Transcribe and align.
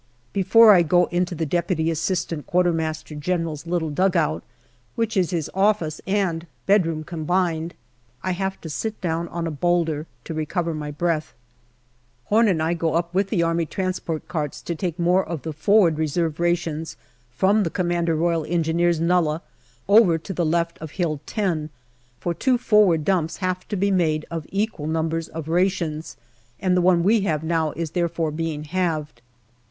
Before 0.33 0.71
I 0.73 0.81
go 0.81 1.05
into 1.11 1.35
the 1.35 1.45
D.A.Q.M.G/s 1.45 3.67
little 3.67 3.89
dugout, 3.91 4.43
which 4.95 5.15
is 5.15 5.29
his 5.29 5.47
office 5.53 6.01
and 6.07 6.47
bedroom 6.65 7.03
combined, 7.03 7.75
I 8.23 8.31
have 8.31 8.59
to 8.61 8.69
sit 8.71 8.99
down 8.99 9.27
on 9.27 9.45
a 9.45 9.51
boulder 9.51 10.07
to 10.23 10.33
recover 10.33 10.73
my 10.73 10.89
breath. 10.89 11.35
Horn 12.25 12.47
and 12.47 12.63
I 12.63 12.73
go 12.73 12.95
up 12.95 13.13
with 13.13 13.29
the 13.29 13.43
A.T. 13.43 14.19
carts 14.27 14.63
to 14.63 14.73
take 14.73 14.97
more 14.97 15.23
of 15.23 15.43
the 15.43 15.53
forward 15.53 15.99
reserve 15.99 16.39
rations 16.39 16.97
from 17.29 17.61
the 17.61 17.69
C.R.E. 17.69 18.01
nullah 19.01 19.43
over 19.87 20.17
to 20.17 20.33
the 20.33 20.45
left 20.47 20.79
of 20.79 20.89
Hill 20.93 21.19
10, 21.27 21.69
for 22.19 22.33
two 22.33 22.57
forward 22.57 23.05
dumps 23.05 23.37
have 23.37 23.67
to 23.67 23.75
be 23.75 23.91
made 23.91 24.25
of 24.31 24.47
equal 24.49 24.87
numbers 24.87 25.27
of 25.27 25.47
rations, 25.47 26.17
and 26.59 26.75
the 26.75 26.81
one 26.81 27.03
we 27.03 27.21
have 27.21 27.43
now 27.43 27.69
is 27.73 27.91
therefore 27.91 28.31
being 28.31 28.63
halved. 28.63 29.21